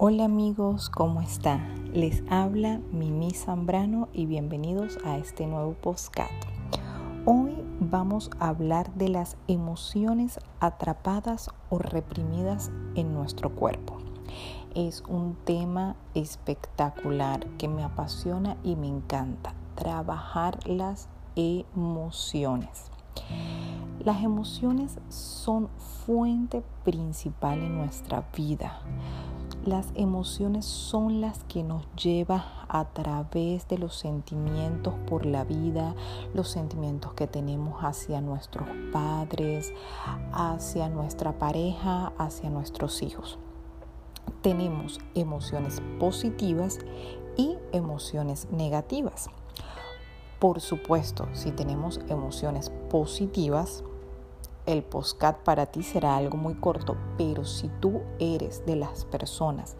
Hola 0.00 0.26
amigos, 0.26 0.90
¿cómo 0.90 1.20
están? 1.20 1.90
Les 1.92 2.22
habla 2.30 2.80
Mimi 2.92 3.32
Zambrano 3.32 4.08
y 4.12 4.26
bienvenidos 4.26 4.96
a 5.04 5.18
este 5.18 5.48
nuevo 5.48 5.72
postcat. 5.72 6.30
Hoy 7.24 7.56
vamos 7.80 8.30
a 8.38 8.50
hablar 8.50 8.94
de 8.94 9.08
las 9.08 9.36
emociones 9.48 10.38
atrapadas 10.60 11.50
o 11.68 11.80
reprimidas 11.80 12.70
en 12.94 13.12
nuestro 13.12 13.50
cuerpo. 13.56 13.98
Es 14.76 15.02
un 15.08 15.34
tema 15.44 15.96
espectacular 16.14 17.44
que 17.58 17.66
me 17.66 17.82
apasiona 17.82 18.56
y 18.62 18.76
me 18.76 18.86
encanta, 18.86 19.52
trabajar 19.74 20.64
las 20.68 21.08
emociones. 21.34 22.92
Las 23.98 24.22
emociones 24.22 24.96
son 25.08 25.68
fuente 26.06 26.62
principal 26.84 27.58
en 27.58 27.78
nuestra 27.78 28.22
vida 28.36 28.80
las 29.64 29.88
emociones 29.94 30.64
son 30.64 31.20
las 31.20 31.44
que 31.44 31.62
nos 31.62 31.84
lleva 31.94 32.64
a 32.68 32.84
través 32.86 33.66
de 33.68 33.78
los 33.78 33.96
sentimientos 33.96 34.94
por 35.06 35.26
la 35.26 35.44
vida, 35.44 35.94
los 36.34 36.48
sentimientos 36.48 37.14
que 37.14 37.26
tenemos 37.26 37.82
hacia 37.82 38.20
nuestros 38.20 38.68
padres, 38.92 39.72
hacia 40.32 40.88
nuestra 40.88 41.38
pareja, 41.38 42.12
hacia 42.18 42.50
nuestros 42.50 43.02
hijos. 43.02 43.38
Tenemos 44.42 45.00
emociones 45.14 45.82
positivas 45.98 46.78
y 47.36 47.56
emociones 47.72 48.48
negativas. 48.50 49.28
Por 50.38 50.60
supuesto, 50.60 51.26
si 51.32 51.50
tenemos 51.50 52.00
emociones 52.08 52.70
positivas, 52.90 53.82
el 54.68 54.82
postcat 54.82 55.38
para 55.44 55.64
ti 55.64 55.82
será 55.82 56.18
algo 56.18 56.36
muy 56.36 56.54
corto, 56.54 56.94
pero 57.16 57.46
si 57.46 57.68
tú 57.80 58.02
eres 58.18 58.66
de 58.66 58.76
las 58.76 59.06
personas 59.06 59.76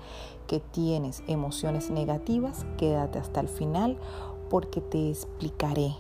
que 0.47 0.61
tienes 0.61 1.23
emociones 1.27 1.91
negativas, 1.91 2.65
quédate 2.79 3.19
hasta 3.19 3.41
el 3.41 3.49
final 3.49 3.99
porque 4.49 4.81
te 4.81 5.11
explicaré 5.11 5.95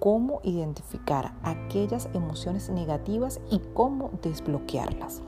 cómo 0.00 0.40
identificar 0.44 1.36
aquellas 1.42 2.08
emociones 2.14 2.70
negativas 2.70 3.38
y 3.50 3.60
cómo 3.74 4.10
desbloquearlas. 4.22 5.20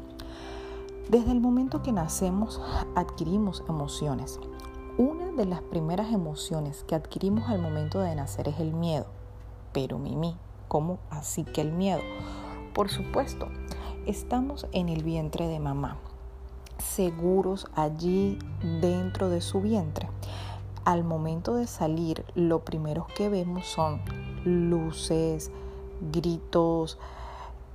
Desde 1.10 1.32
el 1.32 1.40
momento 1.42 1.82
que 1.82 1.92
nacemos 1.92 2.58
adquirimos 2.96 3.64
emociones. 3.68 4.40
Una 4.96 5.26
de 5.32 5.44
las 5.44 5.60
primeras 5.60 6.10
emociones 6.10 6.84
que 6.84 6.94
adquirimos 6.94 7.50
al 7.50 7.60
momento 7.60 8.00
de 8.00 8.14
nacer 8.14 8.48
es 8.48 8.60
el 8.60 8.72
miedo. 8.72 9.06
Pero 9.74 9.98
Mimi, 9.98 10.38
¿cómo 10.68 10.98
así 11.10 11.44
que 11.44 11.60
el 11.60 11.72
miedo? 11.72 12.00
Por 12.78 12.90
supuesto, 12.90 13.48
estamos 14.06 14.68
en 14.70 14.88
el 14.88 15.02
vientre 15.02 15.48
de 15.48 15.58
mamá, 15.58 15.96
seguros 16.78 17.66
allí 17.74 18.38
dentro 18.80 19.30
de 19.30 19.40
su 19.40 19.60
vientre. 19.60 20.08
Al 20.84 21.02
momento 21.02 21.54
de 21.54 21.66
salir, 21.66 22.24
lo 22.36 22.60
primero 22.60 23.08
que 23.16 23.28
vemos 23.30 23.66
son 23.66 24.00
luces, 24.44 25.50
gritos, 26.12 26.98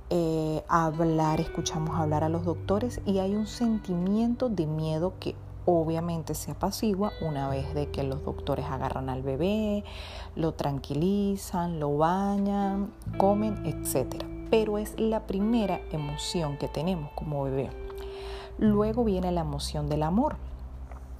eh, 0.08 0.64
hablar, 0.68 1.38
escuchamos 1.38 2.00
hablar 2.00 2.24
a 2.24 2.30
los 2.30 2.46
doctores 2.46 3.02
y 3.04 3.18
hay 3.18 3.34
un 3.34 3.46
sentimiento 3.46 4.48
de 4.48 4.64
miedo 4.64 5.12
que 5.20 5.34
obviamente 5.66 6.34
se 6.34 6.52
apacigua 6.52 7.12
una 7.20 7.50
vez 7.50 7.74
de 7.74 7.90
que 7.90 8.04
los 8.04 8.24
doctores 8.24 8.64
agarran 8.70 9.10
al 9.10 9.20
bebé, 9.20 9.84
lo 10.34 10.54
tranquilizan, 10.54 11.78
lo 11.78 11.94
bañan, 11.94 12.90
comen, 13.18 13.66
etc 13.66 14.33
pero 14.54 14.78
es 14.78 14.94
la 15.00 15.26
primera 15.26 15.80
emoción 15.90 16.58
que 16.58 16.68
tenemos 16.68 17.10
como 17.16 17.42
bebé. 17.42 17.70
Luego 18.56 19.02
viene 19.02 19.32
la 19.32 19.40
emoción 19.40 19.88
del 19.88 20.04
amor. 20.04 20.36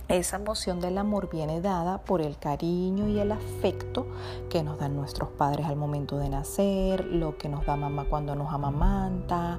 Esa 0.07 0.37
emoción 0.37 0.79
del 0.79 0.99
amor 0.99 1.29
viene 1.33 1.61
dada 1.61 1.99
por 1.99 2.23
el 2.23 2.39
cariño 2.39 3.09
y 3.09 3.19
el 3.19 3.33
afecto 3.33 4.07
que 4.51 4.63
nos 4.63 4.79
dan 4.79 4.95
nuestros 4.95 5.31
padres 5.31 5.67
al 5.67 5.75
momento 5.75 6.17
de 6.17 6.29
nacer, 6.29 7.07
lo 7.07 7.37
que 7.37 7.49
nos 7.49 7.67
da 7.67 7.75
mamá 7.75 8.05
cuando 8.09 8.37
nos 8.37 8.55
amamanta, 8.55 9.59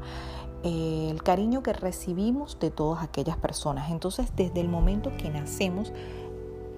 el 0.64 1.22
cariño 1.22 1.62
que 1.62 1.74
recibimos 1.74 2.58
de 2.62 2.72
todas 2.72 3.04
aquellas 3.04 3.36
personas. 3.36 3.92
Entonces, 3.92 4.32
desde 4.38 4.62
el 4.62 4.70
momento 4.70 5.12
que 5.18 5.30
nacemos, 5.30 5.92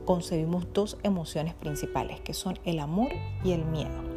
concebimos 0.05 0.65
dos 0.73 0.97
emociones 1.03 1.53
principales, 1.53 2.21
que 2.21 2.33
son 2.33 2.57
el 2.65 2.79
amor 2.79 3.09
y 3.43 3.51
el 3.51 3.65
miedo. 3.65 4.16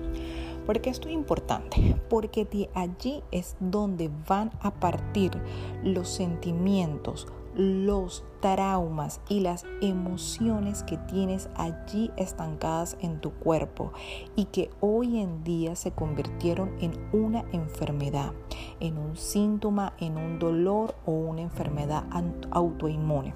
¿Por 0.70 0.80
qué 0.80 0.90
esto 0.90 1.08
es 1.08 1.14
importante? 1.14 2.00
Porque 2.08 2.44
de 2.44 2.70
allí 2.74 3.24
es 3.32 3.56
donde 3.58 4.08
van 4.28 4.52
a 4.60 4.70
partir 4.70 5.32
los 5.82 6.08
sentimientos, 6.08 7.26
los 7.56 8.22
traumas 8.38 9.20
y 9.28 9.40
las 9.40 9.66
emociones 9.80 10.84
que 10.84 10.96
tienes 10.96 11.50
allí 11.56 12.12
estancadas 12.16 12.96
en 13.00 13.20
tu 13.20 13.32
cuerpo 13.32 13.92
y 14.36 14.44
que 14.44 14.70
hoy 14.78 15.18
en 15.18 15.42
día 15.42 15.74
se 15.74 15.90
convirtieron 15.90 16.70
en 16.80 16.92
una 17.12 17.44
enfermedad, 17.50 18.32
en 18.78 18.96
un 18.96 19.16
síntoma, 19.16 19.94
en 19.98 20.16
un 20.16 20.38
dolor 20.38 20.94
o 21.04 21.10
una 21.10 21.42
enfermedad 21.42 22.04
autoinmune. 22.52 23.34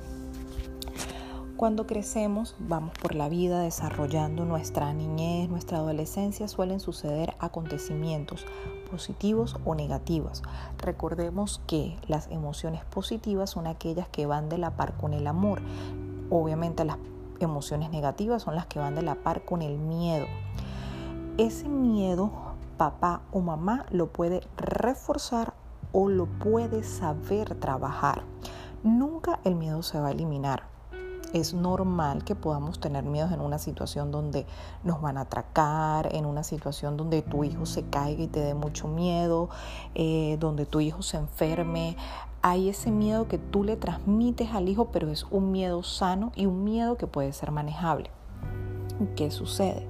Cuando 1.56 1.86
crecemos, 1.86 2.56
vamos 2.58 2.98
por 3.00 3.14
la 3.14 3.28
vida 3.28 3.60
desarrollando 3.60 4.44
nuestra 4.44 4.92
niñez, 4.92 5.48
nuestra 5.48 5.78
adolescencia, 5.78 6.48
suelen 6.48 6.80
suceder 6.80 7.36
acontecimientos 7.38 8.44
positivos 8.90 9.56
o 9.64 9.76
negativos. 9.76 10.42
Recordemos 10.78 11.62
que 11.68 11.96
las 12.08 12.28
emociones 12.32 12.84
positivas 12.84 13.50
son 13.50 13.68
aquellas 13.68 14.08
que 14.08 14.26
van 14.26 14.48
de 14.48 14.58
la 14.58 14.72
par 14.72 14.96
con 14.96 15.14
el 15.14 15.28
amor. 15.28 15.62
Obviamente 16.28 16.84
las 16.84 16.98
emociones 17.38 17.88
negativas 17.90 18.42
son 18.42 18.56
las 18.56 18.66
que 18.66 18.80
van 18.80 18.96
de 18.96 19.02
la 19.02 19.14
par 19.14 19.44
con 19.44 19.62
el 19.62 19.78
miedo. 19.78 20.26
Ese 21.38 21.68
miedo, 21.68 22.32
papá 22.76 23.22
o 23.30 23.40
mamá 23.40 23.86
lo 23.92 24.08
puede 24.08 24.40
reforzar 24.56 25.54
o 25.92 26.08
lo 26.08 26.26
puede 26.26 26.82
saber 26.82 27.54
trabajar. 27.54 28.24
Nunca 28.82 29.38
el 29.44 29.54
miedo 29.54 29.84
se 29.84 30.00
va 30.00 30.08
a 30.08 30.10
eliminar 30.10 30.73
es 31.34 31.52
normal 31.52 32.24
que 32.24 32.36
podamos 32.36 32.78
tener 32.78 33.02
miedos 33.02 33.32
en 33.32 33.40
una 33.40 33.58
situación 33.58 34.12
donde 34.12 34.46
nos 34.84 35.02
van 35.02 35.18
a 35.18 35.22
atracar, 35.22 36.14
en 36.14 36.26
una 36.26 36.44
situación 36.44 36.96
donde 36.96 37.22
tu 37.22 37.42
hijo 37.42 37.66
se 37.66 37.82
caiga 37.82 38.22
y 38.22 38.28
te 38.28 38.38
dé 38.38 38.54
mucho 38.54 38.86
miedo, 38.86 39.50
eh, 39.96 40.36
donde 40.38 40.64
tu 40.64 40.80
hijo 40.80 41.02
se 41.02 41.16
enferme. 41.16 41.96
Hay 42.40 42.68
ese 42.68 42.92
miedo 42.92 43.26
que 43.26 43.38
tú 43.38 43.64
le 43.64 43.76
transmites 43.76 44.52
al 44.52 44.68
hijo, 44.68 44.92
pero 44.92 45.10
es 45.10 45.26
un 45.28 45.50
miedo 45.50 45.82
sano 45.82 46.30
y 46.36 46.46
un 46.46 46.62
miedo 46.62 46.96
que 46.96 47.08
puede 47.08 47.32
ser 47.32 47.50
manejable. 47.50 48.10
¿Qué 49.16 49.32
sucede? 49.32 49.88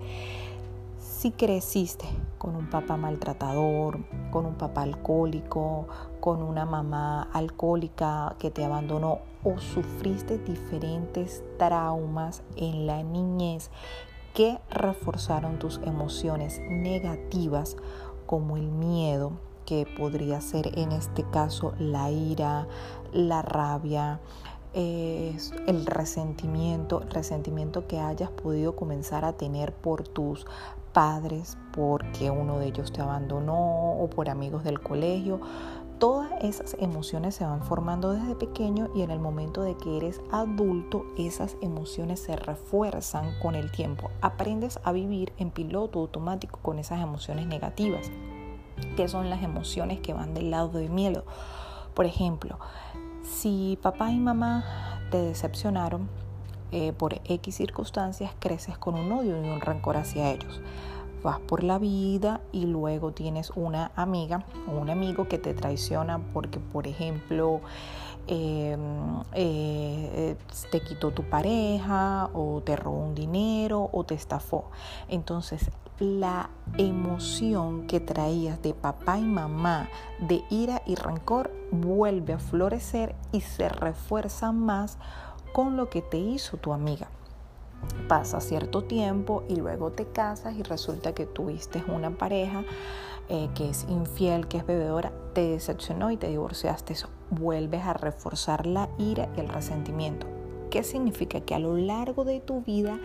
Si 0.99 1.31
creciste 1.31 2.07
con 2.39 2.57
un 2.57 2.71
papá 2.71 2.97
maltratador, 2.97 3.99
con 4.31 4.47
un 4.47 4.55
papá 4.55 4.83
alcohólico, 4.83 5.89
con 6.25 6.43
una 6.43 6.65
mamá 6.65 7.29
alcohólica 7.35 8.35
que 8.39 8.51
te 8.51 8.65
abandonó 8.65 9.19
o 9.43 9.59
sufriste 9.59 10.39
diferentes 10.39 11.45
traumas 11.59 12.43
en 12.57 12.87
la 12.87 13.03
niñez 13.03 13.71
que 14.33 14.59
reforzaron 14.71 15.59
tus 15.59 15.83
emociones 15.85 16.63
negativas 16.67 17.77
como 18.25 18.57
el 18.57 18.71
miedo, 18.71 19.33
que 19.67 19.87
podría 19.99 20.41
ser 20.41 20.79
en 20.79 20.93
este 20.93 21.29
caso 21.29 21.75
la 21.79 22.11
ira, 22.11 22.69
la 23.13 23.43
rabia, 23.43 24.19
el 24.73 25.85
resentimiento, 25.85 27.01
resentimiento 27.11 27.87
que 27.87 28.01
hayas 28.01 28.31
podido 28.31 28.75
comenzar 28.75 29.27
a 29.27 29.35
tener 29.35 29.75
por 29.75 30.09
tus 30.09 30.47
padres, 30.95 31.59
porque 31.73 32.31
uno 32.31 32.59
de 32.61 32.69
ellos 32.69 32.93
te 32.93 33.03
abandonó 33.03 33.93
o 34.01 34.09
por 34.09 34.31
amigos 34.31 34.65
del 34.65 34.81
colegio. 34.81 35.41
Todas 35.99 36.31
esas 36.43 36.77
emociones 36.81 37.37
se 37.37 37.45
van 37.45 37.63
formando 37.63 38.13
desde 38.13 38.35
pequeño 38.35 38.89
y 38.95 39.03
en 39.03 39.11
el 39.11 39.21
momento 39.21 39.63
de 39.63 39.77
que 39.77 39.97
eres 39.97 40.21
adulto, 40.33 41.07
esas 41.17 41.57
emociones 41.61 42.21
se 42.21 42.37
refuerzan 42.37 43.39
con 43.41 43.55
el 43.55 43.71
tiempo. 43.71 44.11
Aprendes 44.21 44.81
a 44.83 44.93
vivir 44.93 45.33
en 45.39 45.51
piloto 45.51 46.01
automático 46.01 46.59
con 46.63 46.79
esas 46.79 47.01
emociones 47.01 47.47
negativas, 47.47 48.11
que 48.97 49.09
son 49.09 49.31
las 49.31 49.43
emociones 49.43 50.01
que 50.01 50.13
van 50.13 50.35
del 50.35 50.51
lado 50.51 50.69
del 50.71 50.91
miedo. 50.91 51.25
Por 51.95 52.07
ejemplo, 52.07 52.59
si 53.23 53.79
papá 53.81 54.11
y 54.11 54.19
mamá 54.19 55.01
te 55.11 55.19
decepcionaron 55.19 56.09
eh, 56.73 56.93
por 56.93 57.21
X 57.25 57.55
circunstancias, 57.55 58.33
creces 58.41 58.77
con 58.77 58.97
un 58.97 59.13
odio 59.13 59.41
y 59.41 59.49
un 59.49 59.61
rencor 59.61 59.97
hacia 59.97 60.33
ellos. 60.33 60.61
Vas 61.25 61.41
por 61.41 61.65
la 61.65 61.79
vida 61.79 62.43
y 62.53 62.67
luego 62.67 63.13
tienes 63.13 63.51
una 63.57 63.93
amiga 63.97 64.45
o 64.69 64.73
un 64.79 64.91
amigo 64.91 65.27
que 65.27 65.39
te 65.39 65.55
traiciona 65.55 66.21
porque, 66.35 66.61
por 66.61 66.87
ejemplo, 66.87 67.63
em, 68.27 69.23
eh, 69.33 70.37
te 70.71 70.83
quitó 70.83 71.13
tu 71.13 71.23
pareja 71.23 72.29
o 72.35 72.61
te 72.63 72.77
robó 72.77 72.99
un 72.99 73.15
dinero 73.15 73.89
o 73.91 74.05
te 74.05 74.15
estafó. 74.15 74.71
Entonces, 75.09 75.71
la 75.99 76.51
emoción 76.77 77.87
que 77.87 78.01
traías 78.01 78.61
de 78.61 78.75
papá 78.75 79.19
y 79.19 79.25
mamá 79.25 79.89
de 80.21 80.43
ira 80.51 80.83
y 80.85 80.95
rencor 80.95 81.51
vuelve 81.71 82.35
a 82.35 82.39
florecer 82.39 83.15
y 83.33 83.41
se 83.41 83.71
refuerza 83.71 84.53
más 84.53 84.99
con 85.55 85.79
lo 85.79 85.89
que 85.89 86.03
te 86.03 86.19
hizo 86.19 86.59
tu 86.59 86.75
amiga. 86.75 87.09
Pasa 88.09 88.41
cierto 88.41 88.83
tiempo 88.83 89.45
y 89.49 89.57
luego 89.57 89.93
te 89.93 90.07
casas 90.07 90.57
y 90.57 90.63
resulta 90.63 91.15
que 91.15 91.27
tuviste 91.27 91.83
una 91.89 92.11
pareja 92.11 92.65
eh, 93.31 93.49
que 93.55 93.71
es 93.71 93.87
infiel, 93.89 94.47
que 94.49 94.59
es 94.59 94.67
bebedora, 94.67 95.13
te 95.33 95.49
decepcionó 95.49 96.11
y 96.11 96.19
te 96.19 96.29
divorciaste. 96.29 96.95
Vuelves 97.31 97.83
a 97.85 97.95
reforzar 97.95 98.67
la 98.67 98.91
ira 98.99 99.31
y 99.37 99.41
el 99.41 99.49
resentimiento. 99.49 100.27
¿Qué 100.71 100.83
significa? 100.83 101.41
Que 101.41 101.55
a 101.55 101.59
lo 101.59 101.77
largo 101.77 102.25
de 102.25 102.41
tu 102.41 102.63
vida 102.63 102.99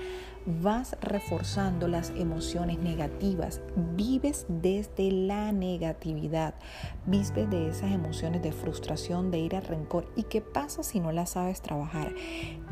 vas 0.62 0.98
reforzando 1.02 1.88
las 1.88 2.10
emociones 2.12 2.80
negativas, 2.80 3.62
vives 3.96 4.46
desde 4.50 5.12
la 5.12 5.52
negatividad, 5.52 6.56
vives 7.06 7.50
de 7.50 7.70
esas 7.70 7.92
emociones 7.92 8.42
de 8.42 8.52
frustración, 8.52 9.32
de 9.32 9.40
ira, 9.40 9.60
rencor. 9.62 10.12
¿Y 10.16 10.24
qué 10.24 10.42
pasa 10.42 10.84
si 10.84 11.00
no 11.00 11.12
las 11.12 11.32
sabes 11.32 11.62
trabajar? 11.62 12.14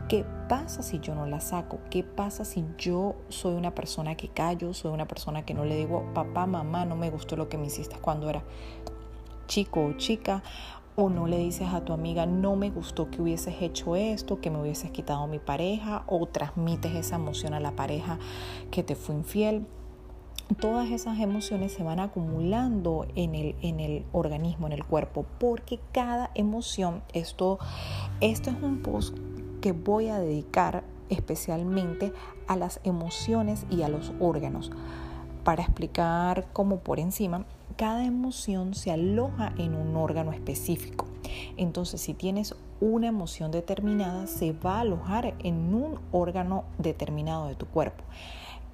¿Qué 0.09 0.25
pasa 0.49 0.81
si 0.81 0.99
yo 0.99 1.15
no 1.15 1.25
las 1.25 1.49
saco? 1.49 1.79
¿Qué 1.89 2.03
pasa 2.03 2.45
si 2.45 2.65
yo 2.77 3.15
soy 3.29 3.55
una 3.55 3.75
persona 3.75 4.15
que 4.15 4.29
callo, 4.29 4.73
soy 4.73 4.91
una 4.91 5.07
persona 5.07 5.45
que 5.45 5.53
no 5.53 5.65
le 5.65 5.75
digo, 5.75 6.05
papá, 6.13 6.45
mamá, 6.45 6.85
no 6.85 6.95
me 6.95 7.09
gustó 7.09 7.35
lo 7.35 7.49
que 7.49 7.57
me 7.57 7.67
hiciste 7.67 7.97
cuando 7.99 8.29
era 8.29 8.43
chico 9.47 9.85
o 9.85 9.93
chica? 9.93 10.43
O 10.99 11.11
no 11.11 11.27
le 11.27 11.37
dices 11.37 11.67
a 11.73 11.85
tu 11.85 11.93
amiga, 11.93 12.25
no 12.25 12.55
me 12.55 12.71
gustó 12.71 13.11
que 13.11 13.21
hubieses 13.21 13.61
hecho 13.61 13.95
esto, 13.95 14.41
que 14.41 14.49
me 14.49 14.59
hubieses 14.59 14.89
quitado 14.89 15.27
mi 15.27 15.37
pareja, 15.37 16.03
o 16.07 16.25
transmites 16.25 16.95
esa 16.95 17.17
emoción 17.17 17.53
a 17.53 17.59
la 17.59 17.75
pareja 17.75 18.17
que 18.71 18.81
te 18.81 18.95
fue 18.95 19.13
infiel. 19.13 19.67
Todas 20.59 20.89
esas 20.89 21.19
emociones 21.19 21.71
se 21.71 21.83
van 21.83 21.99
acumulando 21.99 23.05
en 23.13 23.35
el, 23.35 23.55
en 23.61 23.79
el 23.79 24.07
organismo, 24.11 24.65
en 24.65 24.73
el 24.73 24.83
cuerpo, 24.83 25.27
porque 25.37 25.79
cada 25.91 26.31
emoción, 26.33 27.03
esto, 27.13 27.59
esto 28.19 28.49
es 28.49 28.55
un 28.63 28.81
post 28.81 29.15
que 29.61 29.73
voy 29.73 30.07
a 30.07 30.17
dedicar 30.17 30.83
especialmente 31.09 32.11
a 32.47 32.55
las 32.55 32.79
emociones 32.83 33.67
y 33.69 33.83
a 33.83 33.87
los 33.87 34.13
órganos. 34.19 34.71
Para 35.43 35.61
explicar 35.61 36.47
como 36.53 36.79
por 36.79 36.99
encima, 36.99 37.45
cada 37.77 38.03
emoción 38.03 38.73
se 38.73 38.91
aloja 38.91 39.53
en 39.57 39.75
un 39.75 39.95
órgano 39.95 40.33
específico. 40.33 41.05
Entonces, 41.55 42.01
si 42.01 42.13
tienes 42.13 42.55
una 42.81 43.07
emoción 43.07 43.51
determinada, 43.51 44.27
se 44.27 44.51
va 44.51 44.77
a 44.77 44.81
alojar 44.81 45.35
en 45.39 45.73
un 45.73 45.99
órgano 46.11 46.65
determinado 46.79 47.47
de 47.47 47.55
tu 47.55 47.67
cuerpo. 47.67 48.03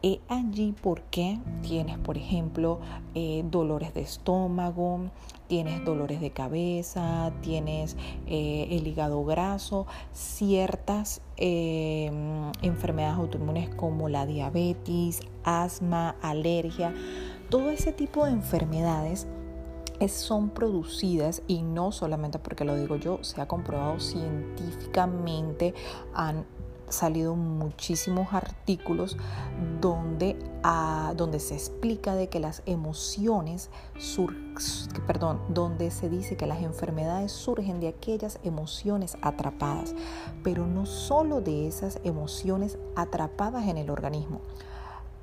He 0.05 0.19
allí 0.27 0.75
porque 0.81 1.39
tienes, 1.61 1.97
por 1.97 2.17
ejemplo, 2.17 2.79
eh, 3.15 3.45
dolores 3.49 3.93
de 3.93 4.01
estómago, 4.01 4.99
tienes 5.47 5.85
dolores 5.85 6.19
de 6.19 6.31
cabeza, 6.31 7.31
tienes 7.41 7.95
eh, 8.27 8.67
el 8.71 8.85
hígado 8.85 9.23
graso, 9.23 9.87
ciertas 10.11 11.21
eh, 11.37 12.11
enfermedades 12.61 13.17
autoinmunes 13.17 13.69
como 13.69 14.09
la 14.09 14.25
diabetes, 14.25 15.21
asma, 15.45 16.17
alergia 16.21 16.93
todo 17.53 17.69
ese 17.69 17.91
tipo 17.91 18.25
de 18.25 18.31
enfermedades 18.31 19.27
son 20.07 20.49
producidas 20.49 21.43
y 21.47 21.61
no 21.61 21.91
solamente 21.91 22.39
porque 22.39 22.65
lo 22.65 22.75
digo 22.75 22.95
yo, 22.95 23.23
se 23.23 23.39
ha 23.41 23.47
comprobado 23.47 23.99
científicamente, 23.99 25.75
han 26.15 26.47
salido 26.89 27.35
muchísimos 27.35 28.33
artículos 28.33 29.17
donde, 29.79 30.35
ah, 30.63 31.13
donde 31.15 31.39
se 31.39 31.53
explica 31.53 32.15
de 32.15 32.27
que 32.27 32.39
las 32.39 32.63
emociones, 32.65 33.69
perdón, 35.05 35.39
donde 35.47 35.91
se 35.91 36.09
dice 36.09 36.35
que 36.35 36.47
las 36.47 36.63
enfermedades 36.63 37.31
surgen 37.31 37.79
de 37.79 37.89
aquellas 37.89 38.39
emociones 38.43 39.15
atrapadas, 39.21 39.93
pero 40.43 40.65
no 40.65 40.87
solo 40.87 41.39
de 41.39 41.67
esas 41.67 41.99
emociones 42.03 42.79
atrapadas 42.95 43.67
en 43.67 43.77
el 43.77 43.91
organismo 43.91 44.41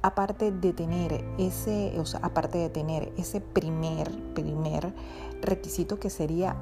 aparte 0.02 0.52
de 0.52 0.72
tener 0.72 1.24
ese, 1.38 1.94
o 1.98 2.06
sea, 2.06 2.20
aparte 2.22 2.58
de 2.58 2.70
tener 2.70 3.12
ese 3.16 3.40
primer, 3.40 4.10
primer 4.34 4.94
requisito 5.42 5.98
que 5.98 6.10
sería 6.10 6.56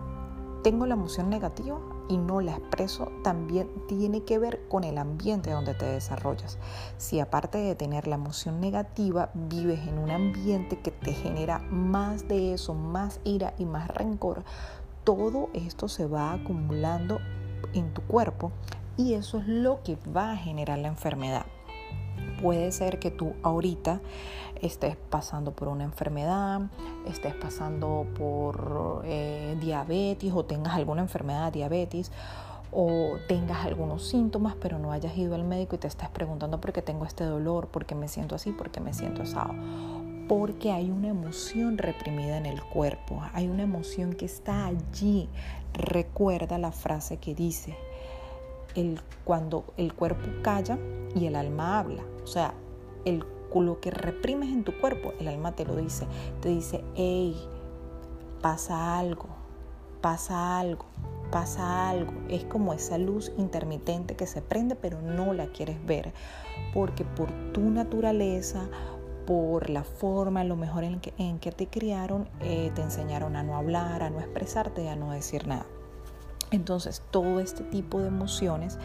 tengo 0.63 0.87
la 0.87 0.95
emoción 0.95 1.31
negativa 1.31 1.79
y 2.09 2.17
no 2.17 2.41
la 2.41 2.57
expreso, 2.57 3.13
también 3.23 3.71
tiene 3.87 4.25
que 4.25 4.39
ver 4.39 4.67
con 4.69 4.83
el 4.83 4.99
ambiente 4.99 5.51
donde 5.51 5.75
te 5.75 5.87
desarrollas. 5.87 6.59
Si 6.97 7.21
aparte 7.21 7.59
de 7.59 7.75
tener 7.75 8.09
la 8.09 8.17
emoción 8.17 8.61
negativa, 8.61 9.31
vives 9.35 9.87
en 9.87 9.99
un 9.99 10.11
ambiente 10.11 10.81
que 10.81 10.91
te 10.91 11.13
genera 11.13 11.61
más 11.71 12.27
de 12.29 12.55
eso, 12.55 12.75
más 12.75 13.21
ira 13.25 13.55
y 13.59 13.67
más 13.67 13.89
rencor, 13.89 14.43
todo 15.05 15.49
esto 15.55 15.89
se 15.89 16.07
va 16.07 16.33
acumulando 16.33 17.19
en 17.73 17.95
tu 17.95 18.03
cuerpo 18.03 18.51
y 18.97 19.15
eso 19.15 19.39
es 19.39 19.47
lo 19.47 19.83
que 19.83 19.97
va 20.15 20.33
a 20.33 20.37
generar 20.37 20.79
la 20.79 20.89
enfermedad. 20.89 21.47
Puede 22.41 22.71
ser 22.73 22.99
que 22.99 23.11
tú 23.11 23.35
ahorita 23.43 24.01
estés 24.63 24.97
pasando 24.97 25.53
por 25.53 25.69
una 25.69 25.85
enfermedad, 25.85 26.63
estés 27.09 27.35
pasando 27.35 28.07
por 28.17 29.03
eh, 29.05 29.57
diabetes 29.61 30.33
o 30.33 30.45
tengas 30.45 30.75
alguna 30.75 31.03
enfermedad 31.03 31.53
diabetes 31.53 32.11
o 32.71 33.17
tengas 33.29 33.65
algunos 33.65 34.07
síntomas 34.07 34.55
pero 34.61 34.79
no 34.79 34.93
hayas 34.93 35.17
ido 35.17 35.35
al 35.35 35.45
médico 35.45 35.77
y 35.77 35.79
te 35.79 35.87
estás 35.87 36.11
preguntando 36.11 36.61
por 36.61 36.73
qué 36.73 36.83
tengo 36.83 37.05
este 37.05 37.25
dolor, 37.25 37.69
por 37.69 37.87
qué 37.87 37.95
me 37.95 38.09
siento 38.09 38.35
así, 38.35 38.53
por 38.53 38.71
qué 38.71 38.81
me 38.81 38.93
siento 38.93 39.23
asado. 39.23 39.55
Porque 40.29 40.73
hay 40.73 40.91
una 40.91 41.09
emoción 41.09 41.79
reprimida 41.79 42.37
en 42.37 42.45
el 42.45 42.63
cuerpo, 42.63 43.23
hay 43.33 43.49
una 43.49 43.63
emoción 43.63 44.13
que 44.13 44.27
está 44.27 44.67
allí. 44.67 45.27
Recuerda 45.73 46.59
la 46.59 46.71
frase 46.71 47.17
que 47.17 47.35
dice, 47.35 47.75
el, 48.79 49.01
cuando 49.25 49.65
el 49.77 49.93
cuerpo 49.95 50.29
calla 50.43 50.79
y 51.15 51.27
el 51.27 51.37
alma 51.37 51.79
habla. 51.79 52.05
O 52.23 52.27
sea, 52.27 52.55
el, 53.05 53.25
lo 53.55 53.81
que 53.81 53.91
reprimes 53.91 54.51
en 54.51 54.63
tu 54.63 54.79
cuerpo, 54.79 55.15
el 55.19 55.29
alma 55.29 55.53
te 55.53 55.65
lo 55.65 55.77
dice. 55.77 56.07
Te 56.41 56.49
dice, 56.49 56.85
hey, 56.95 57.37
pasa 58.41 58.99
algo, 58.99 59.27
pasa 60.01 60.59
algo, 60.59 60.85
pasa 61.31 61.89
algo. 61.89 62.13
Es 62.29 62.45
como 62.45 62.73
esa 62.73 62.99
luz 62.99 63.33
intermitente 63.37 64.17
que 64.17 64.27
se 64.27 64.43
prende 64.43 64.77
pero 64.77 65.01
no 65.03 65.33
la 65.33 65.47
quieres 65.47 65.85
ver. 65.85 66.13
Porque 66.73 67.05
por 67.05 67.31
tu 67.53 67.63
naturaleza, 67.63 68.69
por 69.27 69.71
la 69.71 69.83
forma, 69.83 70.45
lo 70.45 70.57
mejor 70.57 70.85
en 70.85 71.01
que, 71.01 71.13
en 71.19 71.39
que 71.39 71.53
te 71.53 71.67
criaron, 71.67 72.29
eh, 72.41 72.71
te 72.75 72.83
enseñaron 72.83 73.37
a 73.37 73.43
no 73.43 73.57
hablar, 73.57 74.03
a 74.03 74.11
no 74.11 74.21
expresarte, 74.21 74.89
a 74.89 74.97
no 74.97 75.13
decir 75.13 75.47
nada. 75.47 75.67
Entonces, 76.51 77.03
todo 77.11 77.41
este 77.41 77.65
tipo 77.65 78.01
de 78.01 78.09
emociones 78.09 78.79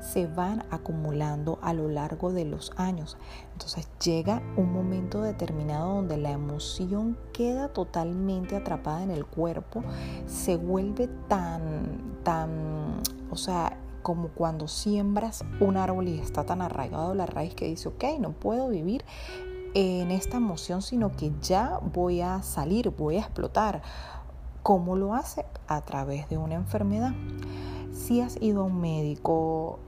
se 0.00 0.26
van 0.26 0.64
acumulando 0.70 1.58
a 1.62 1.72
lo 1.72 1.88
largo 1.88 2.32
de 2.32 2.44
los 2.44 2.72
años. 2.76 3.16
Entonces 3.52 3.88
llega 4.02 4.42
un 4.56 4.72
momento 4.72 5.22
determinado 5.22 5.94
donde 5.94 6.16
la 6.16 6.30
emoción 6.30 7.18
queda 7.32 7.68
totalmente 7.68 8.56
atrapada 8.56 9.02
en 9.02 9.10
el 9.10 9.26
cuerpo, 9.26 9.82
se 10.26 10.56
vuelve 10.56 11.08
tan, 11.28 12.20
tan, 12.22 13.00
o 13.30 13.36
sea, 13.36 13.78
como 14.02 14.28
cuando 14.28 14.68
siembras 14.68 15.44
un 15.58 15.76
árbol 15.76 16.06
y 16.06 16.20
está 16.20 16.44
tan 16.44 16.62
arraigado 16.62 17.14
la 17.14 17.26
raíz 17.26 17.54
que 17.54 17.66
dice, 17.66 17.88
ok, 17.88 18.04
no 18.20 18.30
puedo 18.30 18.68
vivir 18.68 19.04
en 19.74 20.10
esta 20.10 20.36
emoción, 20.36 20.80
sino 20.80 21.12
que 21.16 21.32
ya 21.42 21.80
voy 21.82 22.20
a 22.20 22.42
salir, 22.42 22.90
voy 22.90 23.16
a 23.16 23.20
explotar 23.20 23.82
¿Cómo 24.66 24.96
lo 24.96 25.14
hace? 25.14 25.44
A 25.68 25.82
través 25.82 26.28
de 26.28 26.38
una 26.38 26.56
enfermedad. 26.56 27.12
Si 27.92 28.20
has 28.20 28.36
ido 28.42 28.62
a 28.62 28.64
un 28.64 28.80
médico, 28.80 29.78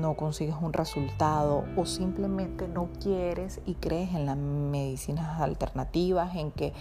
no 0.00 0.16
consigues 0.16 0.54
un 0.58 0.72
resultado 0.72 1.62
o 1.76 1.84
simplemente 1.84 2.68
no 2.68 2.88
quieres 3.02 3.60
y 3.66 3.74
crees 3.74 4.14
en 4.14 4.24
las 4.24 4.38
medicinas 4.38 5.42
alternativas, 5.42 6.36
en 6.36 6.52
que 6.52 6.72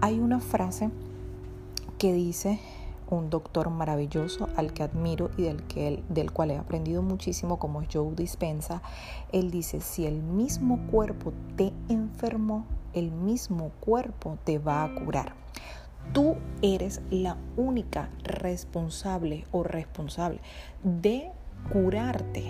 hay 0.00 0.18
una 0.18 0.40
frase 0.40 0.90
que 1.96 2.12
dice 2.12 2.58
un 3.08 3.30
doctor 3.30 3.70
maravilloso 3.70 4.48
al 4.56 4.72
que 4.72 4.82
admiro 4.82 5.30
y 5.36 5.42
del, 5.42 5.62
que, 5.62 6.02
del 6.08 6.32
cual 6.32 6.50
he 6.50 6.56
aprendido 6.56 7.02
muchísimo, 7.02 7.60
como 7.60 7.84
Joe 7.88 8.16
Dispensa, 8.16 8.82
él 9.30 9.52
dice, 9.52 9.80
si 9.80 10.06
el 10.06 10.24
mismo 10.24 10.88
cuerpo 10.90 11.32
te 11.54 11.72
enfermó, 11.88 12.66
el 12.94 13.12
mismo 13.12 13.70
cuerpo 13.78 14.38
te 14.42 14.58
va 14.58 14.82
a 14.82 14.92
curar. 14.92 15.46
Tú 16.12 16.36
eres 16.62 17.02
la 17.10 17.36
única 17.56 18.08
responsable 18.22 19.44
o 19.52 19.62
responsable 19.62 20.40
de 20.82 21.30
curarte, 21.72 22.44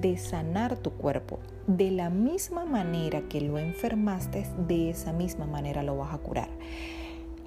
de 0.00 0.16
sanar 0.18 0.76
tu 0.76 0.92
cuerpo. 0.92 1.38
De 1.66 1.90
la 1.90 2.10
misma 2.10 2.64
manera 2.64 3.22
que 3.28 3.40
lo 3.40 3.58
enfermaste, 3.58 4.46
de 4.66 4.90
esa 4.90 5.12
misma 5.12 5.46
manera 5.46 5.82
lo 5.82 5.96
vas 5.96 6.14
a 6.14 6.18
curar. 6.18 6.48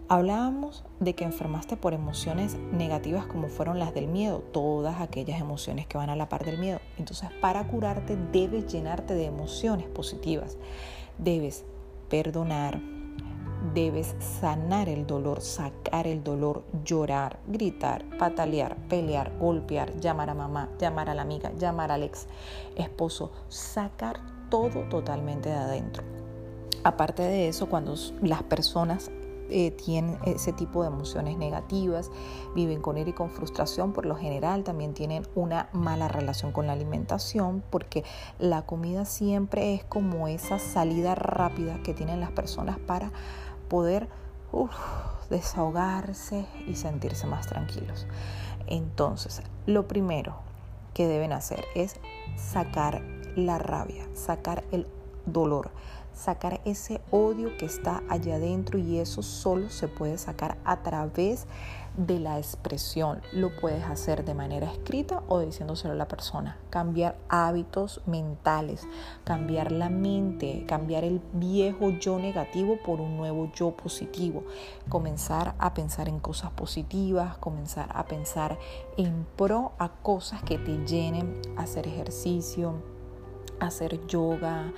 Hablábamos 0.10 0.84
de 1.00 1.16
que 1.16 1.24
enfermaste 1.24 1.78
por 1.78 1.94
emociones 1.94 2.58
negativas 2.72 3.26
como 3.26 3.48
fueron 3.48 3.80
las 3.80 3.94
del 3.94 4.08
miedo, 4.08 4.40
todas 4.40 5.00
aquellas 5.02 5.40
emociones 5.40 5.88
que 5.88 5.98
van 5.98 6.10
a 6.10 6.16
la 6.16 6.30
par 6.30 6.44
del 6.44 6.58
miedo. 6.58 6.80
Entonces, 6.98 7.30
para 7.42 7.66
curarte 7.68 8.18
debes 8.32 8.72
llenarte 8.72 9.16
de 9.16 9.26
emociones 9.26 9.88
positivas. 9.88 10.58
Debes 11.18 11.66
perdonar, 12.10 12.80
debes 13.74 14.16
sanar 14.42 14.90
el 14.90 15.08
dolor, 15.08 15.42
sacar 15.42 16.08
el 16.08 16.24
dolor, 16.24 16.64
llorar, 16.84 17.40
gritar, 17.48 18.04
patalear, 18.18 18.76
pelear, 18.90 19.32
golpear, 19.40 20.00
llamar 20.00 20.30
a 20.30 20.34
mamá, 20.34 20.70
llamar 20.80 21.10
a 21.10 21.14
la 21.14 21.22
amiga, 21.22 21.52
llamar 21.58 21.92
al 21.92 22.04
ex 22.04 22.28
esposo, 22.76 23.32
sacar 23.48 24.20
todo 24.50 24.82
totalmente 24.90 25.50
de 25.50 25.56
adentro. 25.56 26.04
Aparte 26.84 27.24
de 27.24 27.48
eso, 27.48 27.70
cuando 27.70 27.96
las 28.22 28.44
personas 28.44 29.10
eh, 29.50 29.72
tienen 29.72 30.18
ese 30.26 30.52
tipo 30.52 30.82
de 30.82 30.88
emociones 30.88 31.38
negativas, 31.38 32.10
viven 32.56 32.82
con 32.82 32.98
ira 32.98 33.10
y 33.10 33.14
con 33.14 33.30
frustración, 33.30 33.94
por 33.94 34.06
lo 34.06 34.16
general 34.16 34.64
también 34.64 34.94
tienen 34.94 35.28
una 35.36 35.70
mala 35.74 36.08
relación 36.08 36.52
con 36.52 36.68
la 36.68 36.74
alimentación, 36.74 37.64
porque 37.70 38.04
la 38.40 38.66
comida 38.66 39.06
siempre 39.06 39.74
es 39.76 39.84
como 39.84 40.28
esa 40.28 40.60
salida 40.60 41.16
rápida 41.16 41.82
que 41.84 41.94
tienen 41.94 42.20
las 42.20 42.32
personas 42.32 42.80
para 42.80 43.12
poder 43.74 44.08
desahogarse 45.32 46.46
y 46.68 46.76
sentirse 46.76 47.26
más 47.26 47.48
tranquilos. 47.48 48.06
Entonces, 48.68 49.42
lo 49.66 49.88
primero 49.88 50.36
que 50.94 51.08
deben 51.08 51.34
hacer 51.34 51.66
es 51.74 51.96
sacar 52.36 53.02
la 53.36 53.58
rabia, 53.58 54.08
sacar 54.14 54.64
el 54.72 54.86
dolor, 55.26 55.72
sacar 56.14 56.62
ese 56.66 57.02
odio 57.12 57.58
que 57.58 57.66
está 57.66 58.04
allá 58.10 58.36
adentro 58.36 58.78
y 58.78 59.00
eso 59.00 59.22
solo 59.22 59.70
se 59.70 59.88
puede 59.88 60.18
sacar 60.18 60.58
a 60.64 60.84
través 60.84 61.48
de 61.98 62.20
la 62.20 62.40
expresión. 62.40 63.22
Lo 63.32 63.56
puedes 63.56 63.84
hacer 63.84 64.26
de 64.26 64.34
manera 64.34 64.72
escrita 64.72 65.22
o 65.28 65.40
diciéndoselo 65.40 65.94
a 65.94 65.98
la 65.98 66.08
persona. 66.08 66.58
Cambiar 66.70 67.18
hábitos 67.30 68.02
mentales, 68.06 68.88
cambiar 69.24 69.72
la 69.72 69.90
mente, 69.90 70.66
cambiar 70.68 71.04
el 71.04 71.22
viejo 71.34 71.92
yo 71.92 72.18
negativo 72.18 72.78
por 72.84 73.00
un 73.00 73.18
nuevo 73.18 73.52
yo 73.54 73.72
positivo. 73.72 74.44
Comenzar 74.90 75.56
a 75.60 75.74
pensar 75.74 76.10
en 76.10 76.20
cosas 76.20 76.52
positivas, 76.52 77.38
comenzar 77.38 77.90
a 77.94 78.06
pensar 78.06 78.58
en 78.98 79.26
pro 79.36 79.74
a 79.78 79.90
cosas 79.90 80.42
que 80.44 80.58
te 80.58 80.78
llenen, 80.86 81.42
hacer 81.58 81.88
ejercicio, 81.88 82.74
hacer 83.60 84.06
yoga, 84.08 84.74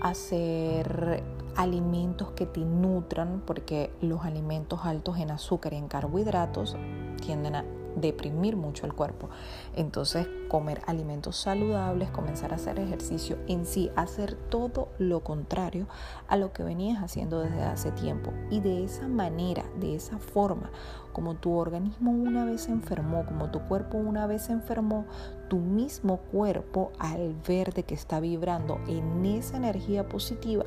hacer 0.00 1.22
alimentos 1.56 2.30
que 2.32 2.46
te 2.46 2.60
nutran, 2.60 3.42
porque 3.46 3.90
los 4.00 4.24
alimentos 4.24 4.80
altos 4.84 5.18
en 5.18 5.30
azúcar 5.30 5.72
y 5.72 5.76
en 5.76 5.88
carbohidratos 5.88 6.76
tienden 7.20 7.56
a 7.56 7.64
deprimir 7.96 8.56
mucho 8.56 8.86
el 8.86 8.94
cuerpo. 8.94 9.28
Entonces, 9.74 10.28
comer 10.48 10.80
alimentos 10.86 11.36
saludables, 11.36 12.10
comenzar 12.10 12.52
a 12.52 12.56
hacer 12.56 12.78
ejercicio 12.78 13.38
en 13.46 13.66
sí, 13.66 13.90
hacer 13.96 14.34
todo 14.34 14.88
lo 14.98 15.20
contrario 15.20 15.86
a 16.28 16.36
lo 16.36 16.52
que 16.52 16.62
venías 16.62 17.02
haciendo 17.02 17.40
desde 17.40 17.62
hace 17.62 17.92
tiempo. 17.92 18.32
Y 18.50 18.60
de 18.60 18.84
esa 18.84 19.08
manera, 19.08 19.64
de 19.80 19.94
esa 19.96 20.18
forma, 20.18 20.70
como 21.12 21.34
tu 21.34 21.52
organismo 21.52 22.10
una 22.10 22.44
vez 22.44 22.68
enfermó, 22.68 23.24
como 23.26 23.50
tu 23.50 23.60
cuerpo 23.60 23.98
una 23.98 24.26
vez 24.26 24.50
enfermó, 24.50 25.06
tu 25.48 25.58
mismo 25.58 26.18
cuerpo 26.18 26.92
al 26.98 27.34
ver 27.46 27.74
de 27.74 27.82
que 27.82 27.94
está 27.94 28.20
vibrando 28.20 28.80
en 28.86 29.26
esa 29.26 29.56
energía 29.56 30.08
positiva, 30.08 30.64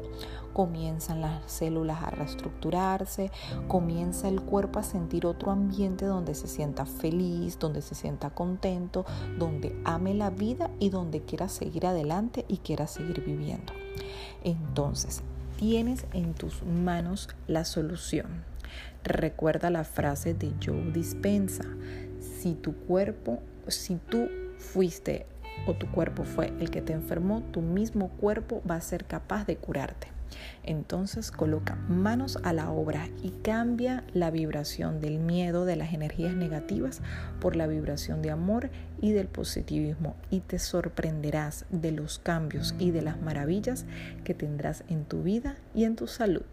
comienzan 0.53 1.21
las 1.21 1.51
células 1.51 2.03
a 2.03 2.11
reestructurarse, 2.11 3.31
comienza 3.67 4.27
el 4.27 4.41
cuerpo 4.41 4.79
a 4.79 4.83
sentir 4.83 5.25
otro 5.25 5.51
ambiente 5.51 6.05
donde 6.05 6.35
se 6.35 6.47
sienta 6.47 6.85
feliz, 6.85 7.59
donde 7.59 7.81
se 7.81 7.95
sienta 7.95 8.29
contento, 8.29 9.05
donde 9.37 9.75
ame 9.85 10.13
la 10.13 10.29
vida 10.29 10.69
y 10.79 10.89
donde 10.89 11.21
quiera 11.21 11.49
seguir 11.49 11.87
adelante 11.87 12.45
y 12.47 12.57
quiera 12.57 12.87
seguir 12.87 13.23
viviendo. 13.25 13.73
Entonces, 14.43 15.23
tienes 15.57 16.05
en 16.13 16.33
tus 16.33 16.63
manos 16.63 17.29
la 17.47 17.65
solución. 17.65 18.52
Recuerda 19.03 19.69
la 19.69 19.83
frase 19.83 20.33
de 20.33 20.51
Joe 20.63 20.91
Dispensa. 20.91 21.65
Si 22.19 22.53
tu 22.55 22.75
cuerpo, 22.75 23.41
si 23.67 23.95
tú 23.95 24.29
fuiste 24.57 25.25
o 25.67 25.73
tu 25.73 25.89
cuerpo 25.91 26.23
fue 26.23 26.53
el 26.59 26.69
que 26.69 26.81
te 26.81 26.93
enfermó, 26.93 27.41
tu 27.51 27.61
mismo 27.61 28.09
cuerpo 28.09 28.61
va 28.69 28.75
a 28.75 28.81
ser 28.81 29.05
capaz 29.05 29.45
de 29.45 29.57
curarte. 29.57 30.07
Entonces 30.63 31.31
coloca 31.31 31.75
manos 31.87 32.39
a 32.43 32.53
la 32.53 32.71
obra 32.71 33.09
y 33.21 33.29
cambia 33.29 34.03
la 34.13 34.31
vibración 34.31 35.01
del 35.01 35.19
miedo, 35.19 35.65
de 35.65 35.75
las 35.75 35.93
energías 35.93 36.33
negativas, 36.33 37.01
por 37.39 37.55
la 37.55 37.67
vibración 37.67 38.21
de 38.21 38.31
amor 38.31 38.69
y 39.01 39.11
del 39.11 39.27
positivismo 39.27 40.15
y 40.29 40.39
te 40.39 40.59
sorprenderás 40.59 41.65
de 41.69 41.91
los 41.91 42.19
cambios 42.19 42.75
y 42.79 42.91
de 42.91 43.01
las 43.01 43.21
maravillas 43.21 43.85
que 44.23 44.33
tendrás 44.33 44.83
en 44.89 45.05
tu 45.05 45.23
vida 45.23 45.55
y 45.75 45.83
en 45.83 45.95
tu 45.95 46.07
salud. 46.07 46.43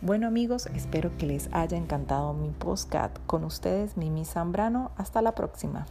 Bueno 0.00 0.28
amigos, 0.28 0.66
espero 0.76 1.10
que 1.18 1.26
les 1.26 1.48
haya 1.52 1.76
encantado 1.76 2.32
mi 2.32 2.50
postcat 2.50 3.18
con 3.26 3.42
ustedes, 3.42 3.96
Mimi 3.96 4.24
Zambrano. 4.24 4.92
Hasta 4.96 5.22
la 5.22 5.34
próxima. 5.34 5.86